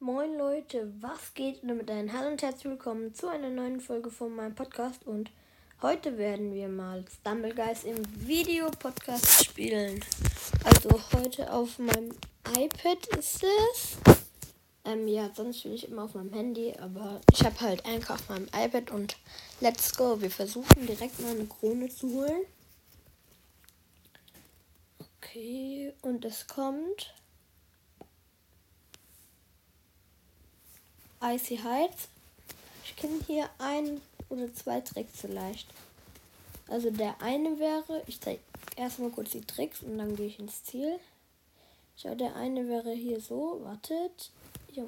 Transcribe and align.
Moin 0.00 0.38
Leute, 0.38 0.92
was 1.00 1.34
geht? 1.34 1.60
Und 1.62 1.70
damit 1.70 1.90
ein 1.90 2.12
Hallo 2.12 2.28
und 2.28 2.40
herzlich 2.40 2.66
willkommen 2.66 3.12
zu 3.14 3.26
einer 3.26 3.50
neuen 3.50 3.80
Folge 3.80 4.12
von 4.12 4.32
meinem 4.32 4.54
Podcast. 4.54 5.04
Und 5.04 5.28
heute 5.82 6.16
werden 6.16 6.54
wir 6.54 6.68
mal 6.68 7.04
Stumble 7.18 7.52
Guys 7.52 7.82
im 7.82 7.96
Videopodcast 8.24 9.44
spielen. 9.44 9.98
Also 10.62 11.00
heute 11.16 11.52
auf 11.52 11.80
meinem 11.80 12.12
iPad 12.56 13.06
ist 13.18 13.42
es. 13.42 13.96
Ähm, 14.84 15.08
ja, 15.08 15.32
sonst 15.34 15.64
bin 15.64 15.72
ich 15.72 15.88
immer 15.88 16.04
auf 16.04 16.14
meinem 16.14 16.32
Handy, 16.32 16.74
aber 16.80 17.20
ich 17.32 17.44
habe 17.44 17.60
halt 17.60 17.84
einfach 17.84 18.20
auf 18.20 18.28
meinem 18.28 18.46
iPad 18.54 18.92
und 18.92 19.16
let's 19.60 19.96
go. 19.96 20.20
Wir 20.20 20.30
versuchen 20.30 20.86
direkt 20.86 21.18
mal 21.18 21.32
eine 21.32 21.46
Krone 21.46 21.88
zu 21.88 22.08
holen. 22.10 22.42
Okay, 25.00 25.92
und 26.02 26.24
es 26.24 26.46
kommt. 26.46 27.12
Icy 31.22 31.58
Heights. 31.58 32.08
Ich 32.84 32.96
kenne 32.96 33.20
hier 33.26 33.48
ein 33.58 34.00
oder 34.28 34.52
zwei 34.54 34.80
Tricks 34.80 35.20
vielleicht. 35.20 35.68
Also 36.68 36.90
der 36.90 37.20
eine 37.20 37.58
wäre, 37.58 38.02
ich 38.06 38.20
zeige 38.20 38.40
erstmal 38.76 39.10
kurz 39.10 39.30
die 39.30 39.40
Tricks 39.40 39.82
und 39.82 39.98
dann 39.98 40.16
gehe 40.16 40.26
ich 40.26 40.38
ins 40.38 40.62
Ziel. 40.64 40.98
Schau, 41.96 42.14
der 42.14 42.36
eine 42.36 42.68
wäre 42.68 42.92
hier 42.92 43.20
so, 43.20 43.60
wartet. 43.64 44.30
Hier. 44.70 44.86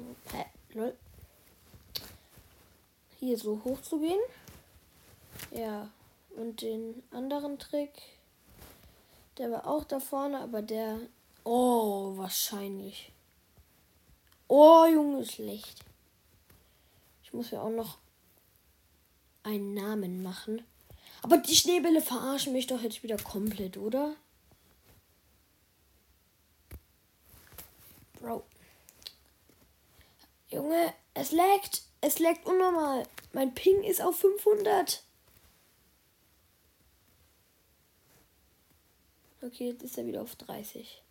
Hier 3.19 3.37
so 3.37 3.61
hoch 3.65 3.81
zu 3.81 3.99
gehen. 3.99 4.21
Ja, 5.51 5.89
und 6.37 6.61
den 6.61 7.03
anderen 7.11 7.59
Trick, 7.59 7.91
der 9.37 9.51
war 9.51 9.67
auch 9.67 9.83
da 9.83 9.99
vorne, 9.99 10.39
aber 10.39 10.61
der, 10.61 10.99
oh, 11.43 12.15
wahrscheinlich. 12.15 13.11
Oh, 14.47 14.85
Junge, 14.85 15.25
schlecht. 15.25 15.83
Ich 17.31 17.33
muss 17.33 17.53
mir 17.53 17.61
auch 17.61 17.69
noch 17.69 17.97
einen 19.43 19.73
Namen 19.73 20.21
machen. 20.21 20.65
Aber 21.21 21.37
die 21.37 21.55
Schneebälle 21.55 22.01
verarschen 22.01 22.51
mich 22.51 22.67
doch 22.67 22.81
jetzt 22.81 23.03
wieder 23.03 23.15
komplett, 23.15 23.77
oder? 23.77 24.17
Bro. 28.19 28.43
Junge, 30.49 30.93
es 31.13 31.31
laggt. 31.31 31.83
Es 32.01 32.19
laggt 32.19 32.45
unnormal. 32.45 33.07
Mein 33.31 33.53
Ping 33.53 33.81
ist 33.83 34.01
auf 34.01 34.19
500. 34.19 35.01
Okay, 39.41 39.69
jetzt 39.69 39.83
ist 39.83 39.97
er 39.97 40.05
wieder 40.05 40.21
auf 40.21 40.35
30. 40.35 41.01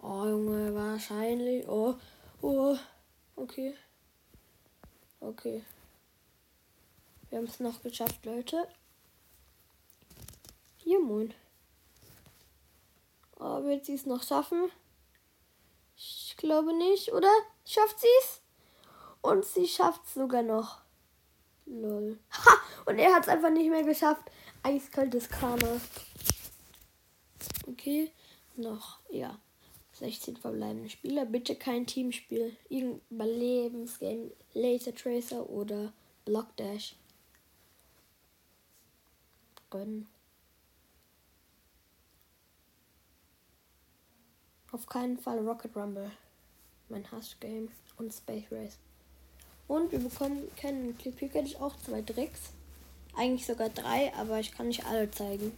Oh, 0.00 0.24
Junge, 0.24 0.72
wahrscheinlich. 0.72 1.66
Oh, 1.66 1.96
oh. 2.42 2.76
Okay. 3.34 3.74
Okay. 5.20 5.64
Wir 7.28 7.38
haben 7.38 7.46
es 7.46 7.60
noch 7.60 7.82
geschafft, 7.82 8.24
Leute. 8.24 8.66
Hier, 10.78 11.00
moin. 11.00 11.34
Oh, 13.38 13.62
wird 13.64 13.84
sie 13.84 13.94
es 13.94 14.06
noch 14.06 14.22
schaffen? 14.22 14.70
Ich 15.96 16.36
glaube 16.36 16.72
nicht, 16.72 17.12
oder? 17.12 17.30
Schafft 17.64 18.00
sie 18.00 18.06
es? 18.20 18.40
Und 19.20 19.44
sie 19.44 19.68
schafft 19.68 20.04
es 20.06 20.14
sogar 20.14 20.42
noch. 20.42 20.80
Lol. 21.66 22.18
Ha! 22.30 22.50
Und 22.86 22.98
er 22.98 23.14
hat 23.14 23.24
es 23.24 23.28
einfach 23.28 23.50
nicht 23.50 23.68
mehr 23.68 23.84
geschafft. 23.84 24.22
Eiskaltes 24.62 25.28
Karma. 25.28 25.80
Okay. 27.66 28.10
Noch, 28.56 28.98
ja. 29.10 29.38
16 29.98 30.36
verbleibende 30.36 30.90
Spieler. 30.90 31.24
Bitte 31.26 31.56
kein 31.56 31.86
Teamspiel. 31.86 32.56
Irgendein 32.68 33.00
Überlebensgame. 33.10 34.30
Laser 34.54 34.94
Tracer 34.94 35.48
oder 35.48 35.92
Block 36.24 36.56
Dash. 36.56 36.94
Gönnen. 39.70 40.06
Auf 44.70 44.86
keinen 44.86 45.18
Fall 45.18 45.38
Rocket 45.46 45.74
Rumble. 45.76 46.10
Mein 46.88 47.10
Hassgame. 47.10 47.68
Und 47.96 48.14
Space 48.14 48.44
Race. 48.52 48.78
Und 49.66 49.90
wir 49.90 49.98
bekommen 49.98 50.48
keinen 50.56 50.96
Clip. 50.96 51.20
Ich 51.20 51.60
auch 51.60 51.76
zwei 51.76 52.00
Tricks. 52.02 52.52
Eigentlich 53.16 53.44
sogar 53.44 53.68
drei, 53.68 54.14
aber 54.14 54.38
ich 54.38 54.52
kann 54.52 54.68
nicht 54.68 54.86
alle 54.86 55.10
zeigen. 55.10 55.52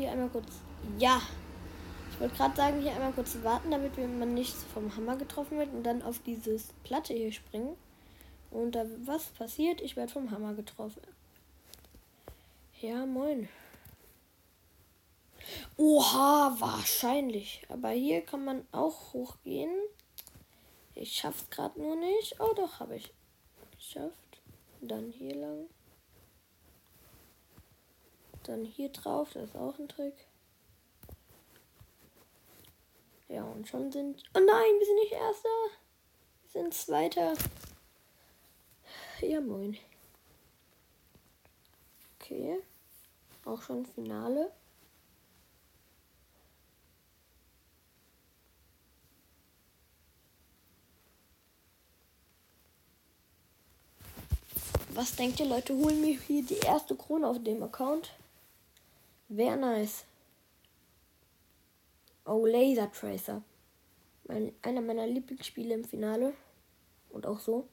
Hier 0.00 0.12
einmal 0.12 0.28
kurz. 0.28 0.48
Ja. 0.98 1.20
Ich 2.12 2.20
wollte 2.20 2.36
gerade 2.36 2.56
sagen, 2.56 2.80
hier 2.80 2.92
einmal 2.92 3.12
kurz 3.12 3.36
warten, 3.42 3.70
damit 3.70 3.96
man 3.96 4.34
nicht 4.34 4.54
vom 4.74 4.94
Hammer 4.96 5.16
getroffen 5.16 5.58
wird 5.58 5.72
und 5.72 5.84
dann 5.84 6.02
auf 6.02 6.18
dieses 6.24 6.68
Platte 6.84 7.14
hier 7.14 7.32
springen. 7.32 7.76
Und 8.50 8.72
da 8.72 8.84
was 9.04 9.26
passiert? 9.26 9.80
Ich 9.80 9.96
werde 9.96 10.12
vom 10.12 10.30
Hammer 10.30 10.54
getroffen. 10.54 11.02
Ja, 12.80 13.06
moin. 13.06 13.48
Oha, 15.76 16.56
wahrscheinlich. 16.58 17.62
Aber 17.68 17.90
hier 17.90 18.22
kann 18.22 18.44
man 18.44 18.66
auch 18.72 19.12
hochgehen. 19.12 19.70
Ich 20.94 21.12
schaff's 21.12 21.48
gerade 21.50 21.80
nur 21.80 21.96
nicht. 21.96 22.40
Oh, 22.40 22.52
doch, 22.54 22.80
habe 22.80 22.96
ich 22.96 23.12
geschafft. 23.76 24.40
Dann 24.80 25.12
hier 25.12 25.36
lang. 25.36 25.66
Dann 28.44 28.64
hier 28.64 28.88
drauf, 28.88 29.30
das 29.34 29.50
ist 29.50 29.56
auch 29.56 29.78
ein 29.78 29.88
Trick. 29.88 30.14
Ja, 33.28 33.44
und 33.44 33.68
schon 33.68 33.92
sind. 33.92 34.24
Oh 34.34 34.40
nein, 34.40 34.78
wir 34.78 34.86
sind 34.86 34.96
nicht 34.96 35.12
Erster. 35.12 35.48
Wir 36.42 36.62
sind 36.62 36.74
Zweiter. 36.74 37.34
Ja, 39.20 39.40
moin. 39.40 39.78
Okay. 42.18 42.60
Auch 43.44 43.62
schon 43.62 43.86
Finale. 43.86 44.50
Was 54.92 55.14
denkt 55.14 55.38
ihr, 55.38 55.46
Leute? 55.46 55.74
Holen 55.74 56.00
mir 56.00 56.18
hier 56.18 56.44
die 56.44 56.58
erste 56.58 56.96
Krone 56.96 57.26
auf 57.26 57.42
dem 57.42 57.62
Account? 57.62 58.12
Wäre 59.32 59.56
nice. 59.56 60.04
Oh, 62.24 62.44
Laser 62.44 62.90
Tracer. 62.90 63.42
Mein, 64.24 64.52
einer 64.60 64.80
meiner 64.80 65.06
Lieblingsspiele 65.06 65.72
im 65.72 65.84
Finale. 65.84 66.34
Und 67.10 67.26
auch 67.26 67.38
so. 67.38 67.68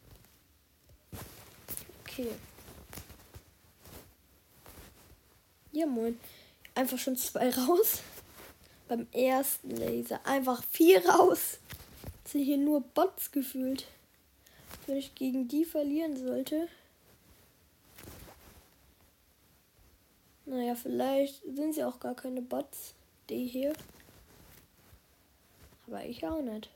Okay. 2.04 2.30
Ja, 5.72 5.88
moin. 5.88 6.20
Einfach 6.76 7.00
schon 7.00 7.18
zwei 7.18 7.50
raus. 7.68 8.04
Beim 8.88 9.08
ersten 9.12 9.72
Laser. 9.72 10.24
Einfach 10.28 10.64
vier 10.64 11.04
raus. 11.10 11.58
Jetzt 12.20 12.34
sind 12.34 12.44
hier 12.44 12.58
nur 12.58 12.82
Bots 12.82 13.32
gefühlt. 13.32 13.88
Wenn 14.86 14.98
ich 14.98 15.16
gegen 15.16 15.48
die 15.48 15.66
verlieren 15.66 16.18
sollte. 16.18 16.68
Naja, 20.48 20.76
vielleicht 20.76 21.44
sind 21.44 21.74
sie 21.74 21.84
auch 21.84 22.00
gar 22.00 22.16
keine 22.16 22.42
Bots, 22.42 22.94
die 23.30 23.46
hier. 23.46 23.74
Aber 25.86 26.06
ich 26.06 26.26
auch 26.26 26.42
nicht. 26.42 26.70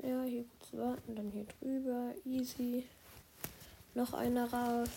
Ja, 0.00 0.22
hier 0.22 0.44
kurz 0.44 0.72
warten, 0.80 1.16
dann 1.16 1.30
hier 1.32 1.46
drüber. 1.60 2.14
Easy. 2.24 2.84
Noch 3.94 4.12
einer 4.14 4.44
raus. 4.52 4.88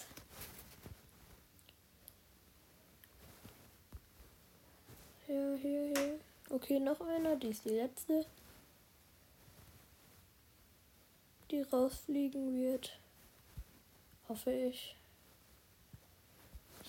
Ja, 5.28 5.56
hier, 5.60 5.94
hier. 5.96 6.20
Okay, 6.52 6.80
noch 6.80 7.02
einer. 7.02 7.36
Die 7.36 7.48
ist 7.48 7.66
die 7.66 7.70
letzte. 7.70 8.28
Die 11.50 11.62
rausfliegen 11.62 12.62
wird. 12.62 13.00
Hoffe 14.30 14.52
ich. 14.52 14.96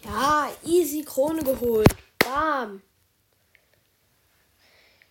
Ja, 0.05 0.51
easy 0.65 1.03
Krone 1.05 1.43
geholt. 1.43 1.95
Bam. 2.19 2.83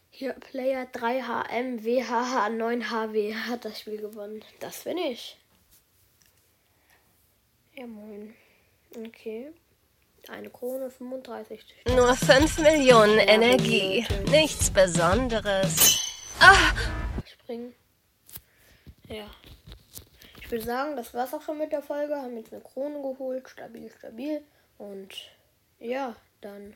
Hier 0.10 0.34
Player 0.34 0.84
3HM 0.84 1.84
WHH 1.84 2.48
9HW 2.50 3.34
hat 3.36 3.66
das 3.66 3.80
Spiel 3.80 3.98
gewonnen. 3.98 4.44
Das 4.60 4.84
bin 4.84 4.98
ich. 4.98 5.38
Ja, 7.76 7.88
moin. 7.88 8.36
Okay. 8.96 9.52
Eine 10.28 10.50
Krone 10.50 10.92
35. 10.92 11.64
Nur 11.88 12.16
5 12.16 12.60
Millionen 12.60 13.18
ja, 13.18 13.26
Energie. 13.26 14.06
Nichts 14.30 14.70
Besonderes. 14.70 16.00
Ah! 16.40 16.74
Springen. 17.26 17.74
Ja. 19.08 19.32
Ich 20.40 20.52
würde 20.52 20.66
sagen, 20.66 20.96
das 20.96 21.14
war's 21.14 21.34
auch 21.34 21.42
schon 21.42 21.58
mit 21.58 21.72
der 21.72 21.82
Folge. 21.82 22.16
Haben 22.16 22.38
jetzt 22.38 22.54
eine 22.54 22.62
Krone 22.62 23.02
geholt. 23.02 23.50
Stabil, 23.50 23.90
stabil. 23.98 24.44
Und 24.82 25.30
ja, 25.80 26.16
dann 26.42 26.74